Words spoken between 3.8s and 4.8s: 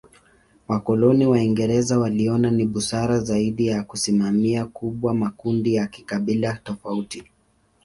kusimamia